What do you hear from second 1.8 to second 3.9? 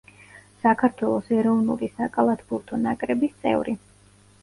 საკალათბურთო ნაკრების წევრი.